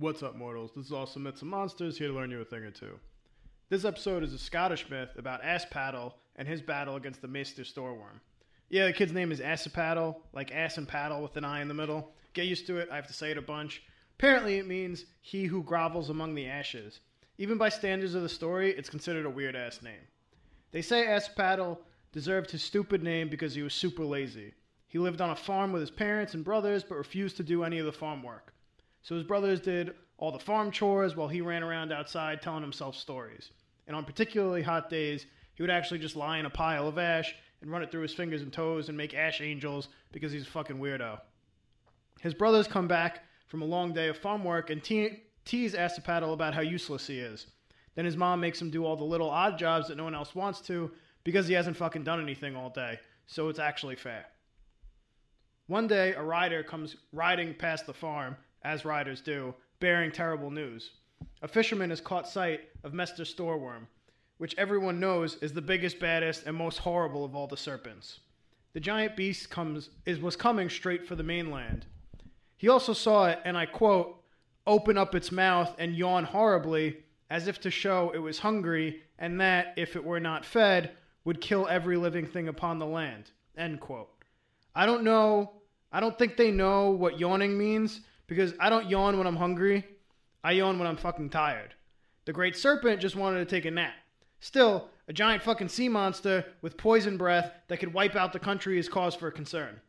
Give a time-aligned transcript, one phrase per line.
[0.00, 0.70] What's up, mortals?
[0.74, 2.98] This is Awesome Myths and Monsters, here to learn you a thing or two.
[3.68, 8.18] This episode is a Scottish myth about Assipattle and his battle against the Mester Stoorworm.
[8.70, 11.74] Yeah, the kid's name is Assipattle, like ass and paddle with an I in the
[11.74, 12.14] middle.
[12.32, 13.82] Get used to it, I have to say it a bunch.
[14.18, 17.00] Apparently, it means he who grovels among the ashes.
[17.36, 20.08] Even by standards of the story, it's considered a weird ass name.
[20.72, 21.76] They say Assipattle
[22.10, 24.54] deserved his stupid name because he was super lazy.
[24.88, 27.78] He lived on a farm with his parents and brothers, but refused to do any
[27.78, 28.54] of the farm work.
[29.02, 32.94] So his brothers did all the farm chores while he ran around outside telling himself
[32.96, 33.50] stories.
[33.86, 37.34] And on particularly hot days, he would actually just lie in a pile of ash
[37.60, 40.50] and run it through his fingers and toes and make ash angels because he's a
[40.50, 41.20] fucking weirdo.
[42.20, 46.32] His brothers come back from a long day of farm work and te- tease Assipattle
[46.32, 47.46] about how useless he is.
[47.94, 50.34] Then his mom makes him do all the little odd jobs that no one else
[50.34, 50.90] wants to
[51.24, 52.98] because he hasn't fucking done anything all day.
[53.26, 54.26] So it's actually fair.
[55.66, 60.92] One day, a rider comes riding past the farm, as riders do, bearing terrible news.
[61.42, 63.86] A fisherman has caught sight of Mester Stoorworm,
[64.38, 68.20] which everyone knows is the biggest, baddest, and most horrible of all the serpents.
[68.72, 71.86] The giant beast comes is was coming straight for the mainland.
[72.56, 74.22] He also saw it, and I quote,
[74.66, 76.98] open up its mouth and yawn horribly,
[77.30, 80.92] as if to show it was hungry, and that, if it were not fed,
[81.24, 83.30] would kill every living thing upon the land.
[83.56, 84.10] End quote.
[84.74, 85.60] I don't know
[85.92, 89.84] I don't think they know what yawning means because I don't yawn when I'm hungry.
[90.44, 91.74] I yawn when I'm fucking tired.
[92.26, 93.92] The great serpent just wanted to take a nap.
[94.38, 98.78] Still, a giant fucking sea monster with poison breath that could wipe out the country
[98.78, 99.80] is cause for concern.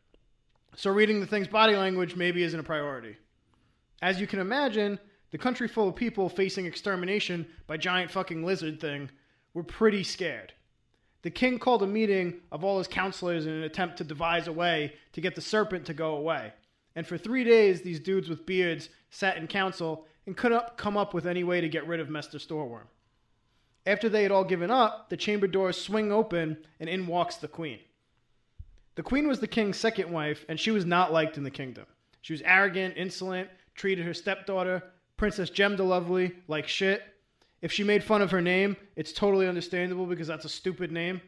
[0.74, 3.16] So reading the thing's body language maybe isn't a priority.
[4.02, 4.98] As you can imagine,
[5.30, 9.08] the country full of people facing extermination by giant fucking lizard thing
[9.54, 10.52] were pretty scared.
[11.22, 14.52] The king called a meeting of all his counselors in an attempt to devise a
[14.52, 16.52] way to get the serpent to go away.
[16.94, 21.14] And for three days, these dudes with beards sat in council and couldn't come up
[21.14, 22.86] with any way to get rid of Mester Stoorworm.
[23.86, 27.48] After they had all given up, the chamber doors swing open and in walks the
[27.48, 27.80] queen.
[28.94, 31.86] The queen was the king's second wife, and she was not liked in the kingdom.
[32.20, 34.82] She was arrogant, insolent, treated her stepdaughter,
[35.16, 37.02] Princess Gem the Lovely, like shit,
[37.62, 41.20] if she made fun of her name, it's totally understandable because that's a stupid name.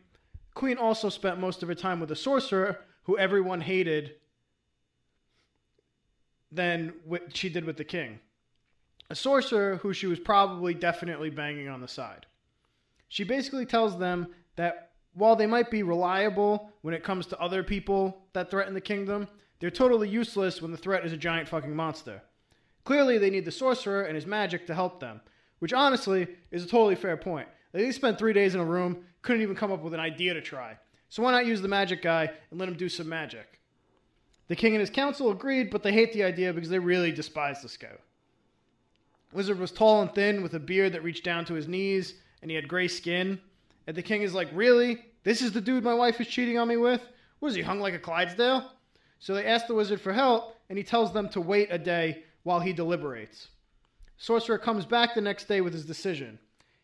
[0.55, 4.16] Queen also spent most of her time with a sorcerer who everyone hated
[6.54, 8.20] than what she did with the king.
[9.10, 12.26] A sorcerer who she was probably definitely banging on the side.
[13.09, 17.62] She basically tells them that while they might be reliable when it comes to other
[17.62, 19.28] people that threaten the kingdom,
[19.60, 22.22] they're totally useless when the threat is a giant fucking monster.
[22.84, 25.21] Clearly, they need the sorcerer and his magic to help them,
[25.60, 27.48] which honestly is a totally fair point.
[27.72, 30.41] They spent three days in a room, couldn't even come up with an idea to
[30.41, 30.76] try.
[31.09, 33.60] So why not use the magic guy and let him do some magic?
[34.49, 37.62] The king and his council agreed, but they hate the idea because they really despise
[37.62, 38.00] the scout.
[39.32, 42.50] Wizard was tall and thin with a beard that reached down to his knees, and
[42.50, 43.41] he had gray skin.
[43.87, 45.04] And the king is like, Really?
[45.25, 47.00] This is the dude my wife is cheating on me with?
[47.38, 48.71] What is he, hung like a Clydesdale?
[49.19, 52.25] So they ask the wizard for help, and he tells them to wait a day
[52.43, 53.49] while he deliberates.
[54.19, 56.38] Sorcerer comes back the next day with his decision.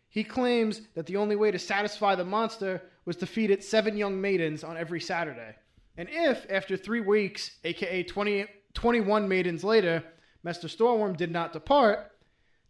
[0.09, 3.97] He claims that the only way to satisfy the monster was to feed it seven
[3.97, 5.54] young maidens on every Saturday.
[5.97, 10.05] And if, after three weeks, aka 20, 21 maidens later,
[10.43, 12.12] Mester Stoorworm did not depart,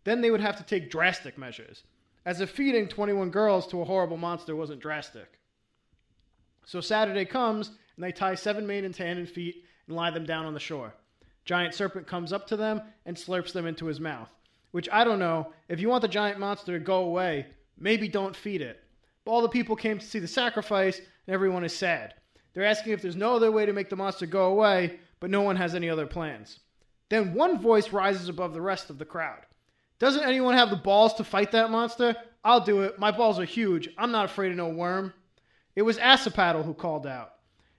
[0.04, 1.84] then they would have to take drastic measures,
[2.24, 5.38] as if feeding 21 girls to a horrible monster wasn't drastic.
[6.64, 10.46] So Saturday comes, and they tie seven maidens hand and feet and lie them down
[10.46, 10.94] on the shore.
[11.44, 14.30] Giant serpent comes up to them and slurps them into his mouth
[14.70, 15.52] which I don't know.
[15.68, 17.46] If you want the giant monster to go away,
[17.78, 18.82] maybe don't feed it.
[19.24, 22.14] But all the people came to see the sacrifice, and everyone is sad.
[22.52, 25.42] They're asking if there's no other way to make the monster go away, but no
[25.42, 26.60] one has any other plans.
[27.08, 29.40] Then one voice rises above the rest of the crowd.
[29.98, 32.16] Doesn't anyone have the balls to fight that monster?
[32.44, 32.98] I'll do it.
[32.98, 33.88] My balls are huge.
[33.98, 35.12] I'm not afraid of no worm.
[35.76, 37.34] It was Assipattle who called out.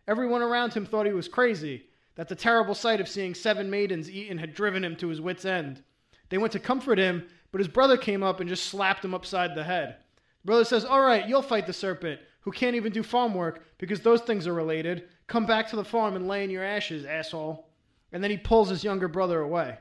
[0.07, 4.09] Everyone around him thought he was crazy, that the terrible sight of seeing seven maidens
[4.09, 5.81] eaten had driven him to his wits' end.
[6.29, 9.56] They went to comfort him, but his brother came up and just slapped him upside
[9.56, 9.97] the head.
[10.41, 13.63] The brother says, All right, you'll fight the serpent, who can't even do farm work
[13.77, 15.07] because those things are related.
[15.27, 17.69] Come back to the farm and lay in your ashes, asshole.
[18.11, 19.77] And then he pulls his younger brother away.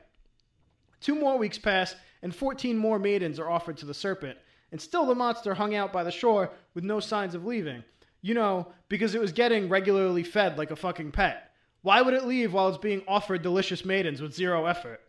[1.01, 4.37] Two more weeks pass, and 14 more maidens are offered to the serpent,
[4.71, 7.83] and still the monster hung out by the shore with no signs of leaving.
[8.21, 11.51] You know, because it was getting regularly fed like a fucking pet.
[11.81, 15.01] Why would it leave while it's being offered delicious maidens with zero effort?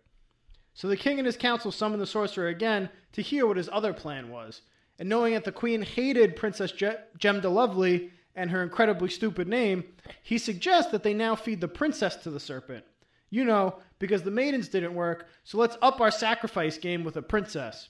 [0.72, 3.92] So the king and his council summon the sorcerer again to hear what his other
[3.92, 4.62] plan was.
[5.02, 9.82] And knowing that the queen hated Princess Gem the Lovely and her incredibly stupid name,
[10.22, 12.84] he suggests that they now feed the princess to the serpent.
[13.28, 17.22] You know, because the maidens didn't work, so let's up our sacrifice game with a
[17.22, 17.88] princess.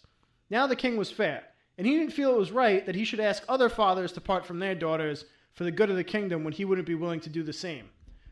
[0.49, 1.45] Now the king was fair,
[1.77, 4.47] and he didn't feel it was right that he should ask other fathers to part
[4.47, 7.29] from their daughters for the good of the kingdom when he wouldn't be willing to
[7.29, 7.91] do the same.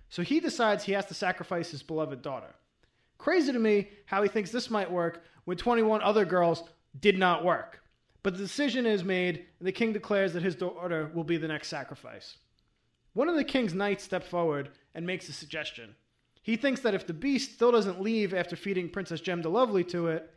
[0.08, 2.54] So he decides he has to sacrifice his beloved daughter.
[3.18, 6.62] Crazy to me how he thinks this might work when 21 other girls
[6.98, 7.79] did not work.
[8.22, 11.49] But the decision is made, and the king declares that his daughter will be the
[11.49, 12.37] next sacrifice.
[13.14, 15.94] One of the king's knights steps forward and makes a suggestion.
[16.43, 20.08] He thinks that if the beast still doesn't leave after feeding Princess Gem Lovely to
[20.08, 20.31] it,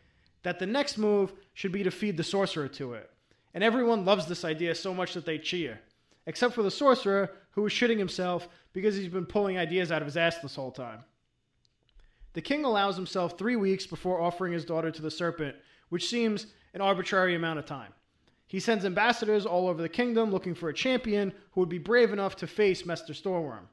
[0.43, 3.09] that the next move should be to feed the sorcerer to it.
[3.53, 5.79] And everyone loves this idea so much that they cheer,
[6.25, 10.07] except for the sorcerer, who is shitting himself because he's been pulling ideas out of
[10.07, 11.03] his ass this whole time.
[12.33, 15.55] The king allows himself three weeks before offering his daughter to the serpent,
[15.89, 17.93] which seems an arbitrary amount of time.
[18.47, 22.13] He sends ambassadors all over the kingdom looking for a champion who would be brave
[22.13, 23.65] enough to face Mester Stoorworm.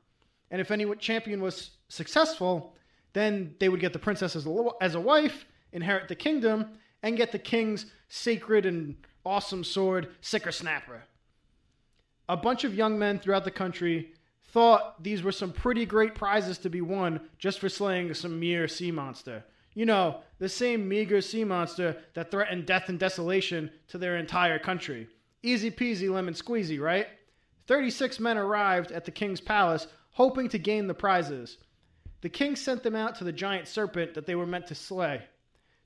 [0.51, 2.75] And if any champion was successful,
[3.13, 7.17] then they would get the princess as a, as a wife, inherit the kingdom, and
[7.17, 11.03] get the king's sacred and awesome sword, Sicker Snapper.
[12.29, 14.13] A bunch of young men throughout the country
[14.53, 18.67] thought these were some pretty great prizes to be won just for slaying some mere
[18.67, 19.45] sea monster.
[19.75, 24.59] You know, the same meager sea monster that threatened death and desolation to their entire
[24.59, 25.09] country.
[25.43, 27.07] Easy peasy lemon squeezy, right?
[27.67, 31.59] 36 men arrived at the king's palace hoping to gain the prizes.
[32.21, 35.23] The king sent them out to the giant serpent that they were meant to slay.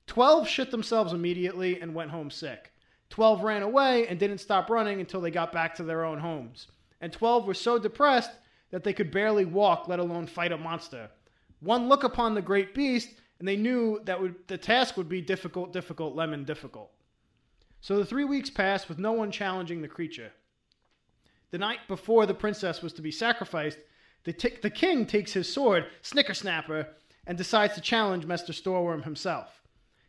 [0.07, 2.73] Twelve shit themselves immediately and went home sick.
[3.09, 6.67] Twelve ran away and didn't stop running until they got back to their own homes.
[6.99, 8.31] And twelve were so depressed
[8.71, 11.09] that they could barely walk, let alone fight a monster.
[11.59, 13.09] One look upon the great beast,
[13.39, 16.91] and they knew that would, the task would be difficult, difficult, lemon difficult.
[17.81, 20.31] So the three weeks passed with no one challenging the creature.
[21.51, 23.77] The night before the princess was to be sacrificed,
[24.23, 26.87] the, t- the king takes his sword, Snickersnapper,
[27.27, 29.61] and decides to challenge Mester Stoorworm himself.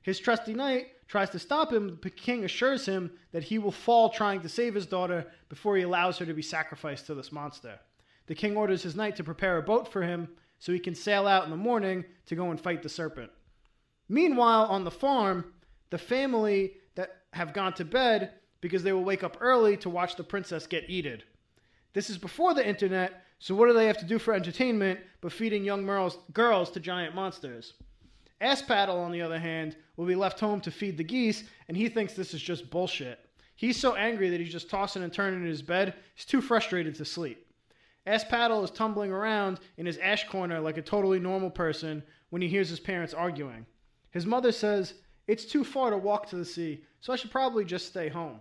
[0.03, 3.73] His trusty knight tries to stop him, but the king assures him that he will
[3.73, 7.33] fall trying to save his daughter before he allows her to be sacrificed to this
[7.33, 7.79] monster.
[8.27, 10.29] The king orders his knight to prepare a boat for him
[10.59, 13.31] so he can sail out in the morning to go and fight the serpent.
[14.09, 15.53] Meanwhile, on the farm,
[15.91, 20.17] the family that have gone to bed because they will wake up early to watch
[20.17, 21.23] the princess get eaten.
[21.93, 25.33] This is before the internet, so what do they have to do for entertainment but
[25.33, 27.75] feeding young girls to giant monsters?
[28.41, 31.77] Ass Paddle, on the other hand, will be left home to feed the geese, and
[31.77, 33.19] he thinks this is just bullshit.
[33.55, 36.95] He's so angry that he's just tossing and turning in his bed, he's too frustrated
[36.97, 37.46] to sleep.
[38.07, 42.49] Assipattle is tumbling around in his ash corner like a totally normal person when he
[42.49, 43.67] hears his parents arguing.
[44.11, 44.95] His mother says,
[45.27, 48.41] It's too far to walk to the sea, so I should probably just stay home.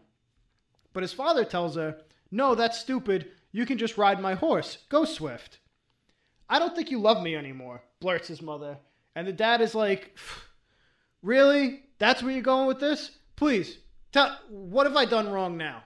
[0.94, 1.97] But his father tells her,
[2.31, 3.31] No, that's stupid.
[3.51, 4.77] You can just ride my horse.
[4.89, 5.59] Go Swift.
[6.47, 8.77] I don't think you love me anymore, blurts his mother.
[9.15, 10.18] And the dad is like,
[11.23, 11.81] Really?
[11.97, 13.11] That's where you're going with this?
[13.35, 13.79] Please,
[14.11, 15.83] tell what have I done wrong now?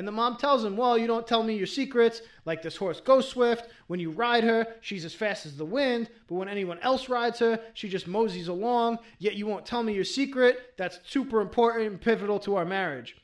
[0.00, 2.22] And the mom tells him, Well, you don't tell me your secrets.
[2.46, 3.68] Like this horse goes swift.
[3.86, 6.08] When you ride her, she's as fast as the wind.
[6.26, 9.00] But when anyone else rides her, she just moseys along.
[9.18, 10.72] Yet you won't tell me your secret.
[10.78, 13.14] That's super important and pivotal to our marriage.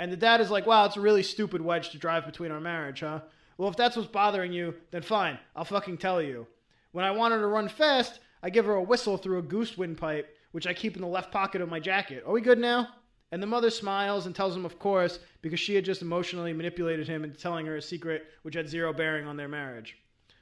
[0.00, 2.58] And the dad is like, wow, it's a really stupid wedge to drive between our
[2.58, 3.20] marriage, huh?
[3.56, 6.48] Well, if that's what's bothering you, then fine, I'll fucking tell you.
[6.90, 9.78] When I want her to run fast, I give her a whistle through a goose
[9.78, 12.24] windpipe, which I keep in the left pocket of my jacket.
[12.26, 12.88] Are we good now?
[13.32, 17.06] And the mother smiles and tells him, of course, because she had just emotionally manipulated
[17.06, 19.96] him into telling her a secret which had zero bearing on their marriage.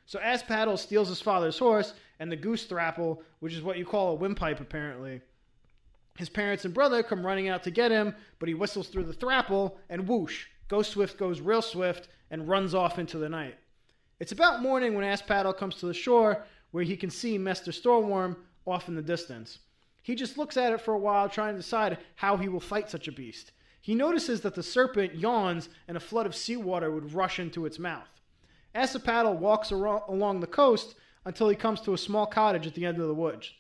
[0.07, 4.12] So Assipattle steals his father's horse and the goose thrapple, which is what you call
[4.12, 5.21] a windpipe apparently,
[6.18, 9.14] his parents and brother come running out to get him, but he whistles through the
[9.14, 13.54] thrapple, and whoosh, Ghost Swift goes real swift and runs off into the night.
[14.18, 18.37] It's about morning when Assipattle comes to the shore where he can see Mester Stoorworm
[18.66, 19.61] off in the distance.
[20.09, 22.88] He just looks at it for a while, trying to decide how he will fight
[22.88, 23.53] such a beast.
[23.79, 27.79] He notices that the serpent yawns and a flood of seawater would rush into its
[27.79, 28.09] mouth.
[28.75, 30.95] Assipattle walks along the coast
[31.27, 33.53] until he comes to a small cottage at the end of the woods.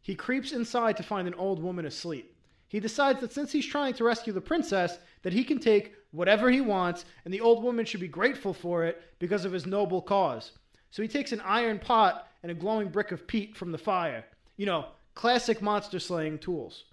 [0.00, 2.36] He creeps inside to find an old woman asleep.
[2.66, 6.50] He decides that since he's trying to rescue the princess, that he can take whatever
[6.50, 10.02] he wants, and the old woman should be grateful for it because of his noble
[10.02, 10.50] cause.
[10.90, 14.24] So he takes an iron pot and a glowing brick of peat from the fire.
[14.56, 16.84] You know, classic monster slaying tools.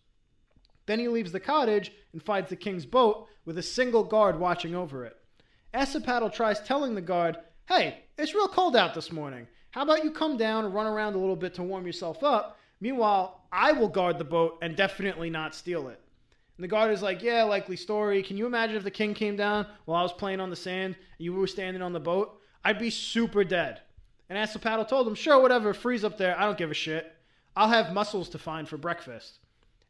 [0.85, 4.75] Then he leaves the cottage and finds the king's boat with a single guard watching
[4.75, 5.17] over it.
[5.73, 9.47] Assipattle tries telling the guard, Hey, it's real cold out this morning.
[9.71, 12.57] How about you come down and run around a little bit to warm yourself up?
[12.81, 16.01] Meanwhile, I will guard the boat and definitely not steal it.
[16.57, 18.23] And the guard is like, Yeah, likely story.
[18.23, 20.95] Can you imagine if the king came down while I was playing on the sand
[20.95, 22.39] and you were standing on the boat?
[22.65, 23.81] I'd be super dead.
[24.27, 26.37] And Assipattle told him, Sure, whatever, freeze up there.
[26.37, 27.15] I don't give a shit.
[27.59, 29.39] I'll have mussels to find for breakfast.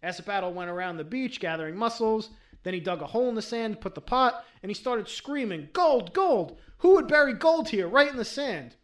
[0.04, 2.32] Assipattle went around the beach gathering mussels.
[2.64, 5.70] Then he dug a hole in the sand, put the pot, and he started screaming,
[5.72, 6.58] Gold, gold!
[6.80, 8.76] Who would bury gold here, right in the sand?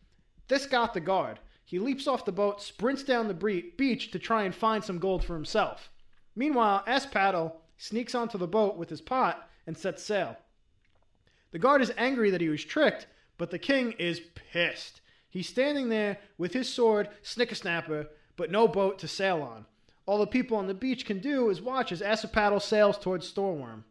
[0.50, 1.40] This got the guard.
[1.66, 5.24] He leaps off the boat, sprints down the beach to try and find some gold
[5.24, 5.90] for himself.
[6.36, 10.38] Meanwhile, Assipattle sneaks onto the boat with his pot and sets sail.
[11.50, 13.08] The guard is angry that he was tricked,
[13.40, 15.02] but the king is pissed.
[15.28, 19.66] He's standing there with his sword, Snickersnapper, but no boat to sail on.
[20.06, 23.84] All the people on the beach can do is watch as Assipattle sails towards Stoorworm.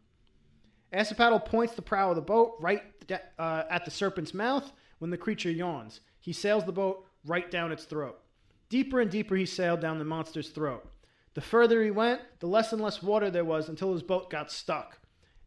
[0.93, 2.83] Assipattle points the prow of the boat right
[3.37, 5.99] uh, at the serpent's mouth when the creature yawns.
[6.19, 8.19] He sails the boat right down its throat.
[8.69, 10.89] Deeper and deeper he sailed down the monster's throat.
[11.33, 14.51] The further he went, the less and less water there was until his boat got
[14.51, 14.99] stuck.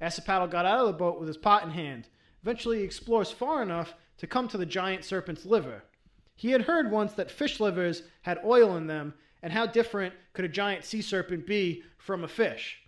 [0.02, 2.08] Assipattle got out of the boat with his pot in hand.
[2.42, 5.82] Eventually, he explores far enough to come to the giant serpent's liver.
[6.38, 10.44] He had heard once that fish livers had oil in them, and how different could
[10.44, 12.78] a giant sea serpent be from a fish?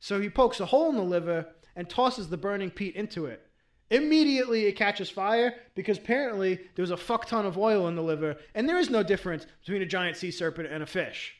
[0.00, 3.46] So he pokes a hole in the liver and tosses the burning peat into it.
[3.88, 8.02] Immediately it catches fire because apparently there was a fuck ton of oil in the
[8.02, 11.36] liver, and there is no difference between a giant sea serpent and a fish.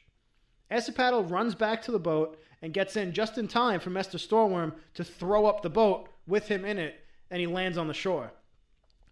[0.71, 4.73] Assipattle runs back to the boat and gets in just in time for Master Stoorworm
[4.95, 8.33] to throw up the boat with him in it, and he lands on the shore.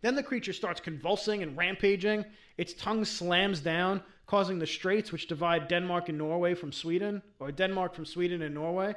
[0.00, 2.24] Then the creature starts convulsing and rampaging.
[2.56, 7.50] Its tongue slams down, causing the straits which divide Denmark and Norway from Sweden, or
[7.50, 8.94] Denmark from Sweden and Norway.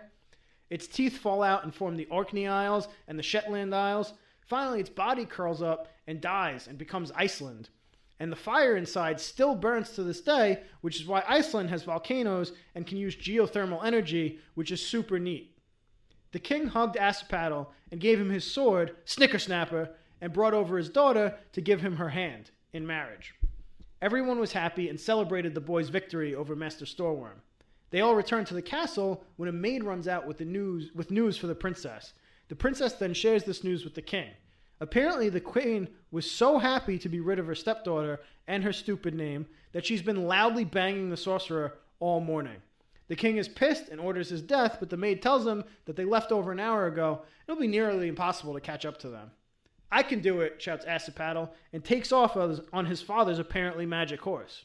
[0.70, 4.14] Its teeth fall out and form the Orkney Isles and the Shetland Isles,
[4.52, 7.70] Finally, its body curls up and dies and becomes Iceland.
[8.20, 12.52] And the fire inside still burns to this day, which is why Iceland has volcanoes
[12.76, 15.58] and can use geothermal energy, which is super neat.
[16.34, 19.92] The king hugged Assipattle and gave him his sword, Snickersnapper,
[20.22, 23.34] and brought over his daughter to give him her hand in marriage.
[24.02, 27.42] Everyone was happy and celebrated the boy's victory over Master Stoorworm.
[27.90, 31.12] They all return to the castle when a maid runs out with the news with
[31.12, 32.14] news for the princess.
[32.48, 34.30] The princess then shares this news with the king.
[34.80, 39.14] Apparently, the queen was so happy to be rid of her stepdaughter and her stupid
[39.14, 42.62] name that she's been loudly banging the sorcerer all morning.
[43.08, 46.06] The king is pissed and orders his death, but the maid tells him that they
[46.06, 47.22] left over an hour ago.
[47.46, 49.32] It'll be nearly impossible to catch up to them.
[49.92, 54.64] I can do it, shouts Assipattle, and takes off on his father's apparently magic horse.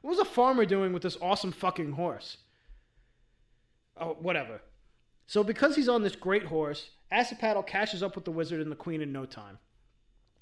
[0.00, 2.38] What was a farmer doing with this awesome fucking horse?
[4.00, 4.60] Oh, whatever.
[5.26, 8.76] So, because he's on this great horse, Assipattle catches up with the wizard and the
[8.76, 9.58] queen in no time.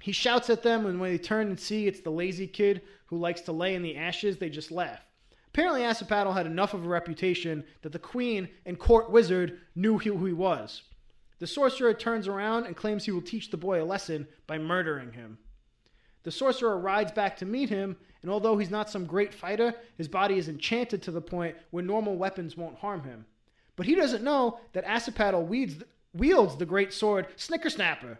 [0.00, 3.16] He shouts at them, and when they turn and see it's the lazy kid who
[3.16, 5.00] likes to lay in the ashes, they just laugh.
[5.48, 10.26] Apparently, Assipattle had enough of a reputation that the queen and court wizard knew who
[10.26, 10.82] he was.
[11.44, 15.12] The sorcerer turns around and claims he will teach the boy a lesson by murdering
[15.12, 15.36] him.
[16.22, 20.08] The sorcerer rides back to meet him, and although he's not some great fighter, his
[20.08, 23.26] body is enchanted to the point where normal weapons won't harm him.
[23.76, 25.46] But he doesn't know that Assipattle
[26.14, 28.16] wields the great sword Snickersnapper.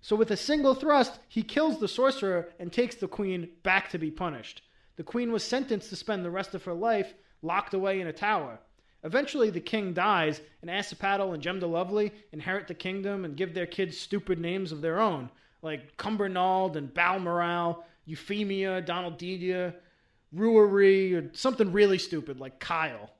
[0.00, 3.98] So with a single thrust, he kills the sorcerer and takes the queen back to
[3.98, 4.62] be punished.
[4.96, 8.14] The queen was sentenced to spend the rest of her life locked away in a
[8.14, 8.60] tower.
[9.06, 13.96] Eventually, the king dies, and Assipattle and Lovely inherit the kingdom and give their kids
[13.96, 15.30] stupid names of their own,
[15.62, 19.74] like Cumbernauld and Balmoral, Euphemia, Donaldia,
[20.34, 23.10] Ruary, or something really stupid like Kyle.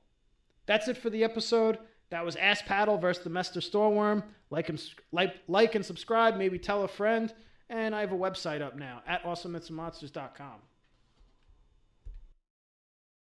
[0.65, 1.79] That's it for the episode.
[2.09, 4.23] That was Assipattle versus the Mester Stoorworm.
[4.49, 6.35] Like and, like, like and subscribe.
[6.35, 7.33] Maybe tell a friend.
[7.69, 10.66] And I have a website up now at awesomemythsandmonsters.com.